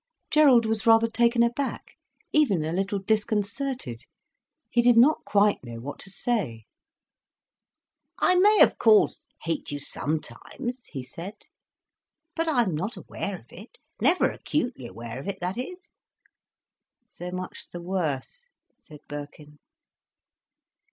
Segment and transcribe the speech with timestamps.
[0.31, 1.95] Gerald was rather taken aback,
[2.33, 4.01] even a little disconcerted.
[4.71, 6.65] He did not quite know what to say.
[8.17, 11.35] "I may, of course, hate you sometimes," he said.
[12.35, 15.89] "But I'm not aware of it—never acutely aware of it, that is."
[17.05, 18.47] "So much the worse,"
[18.79, 19.59] said Birkin.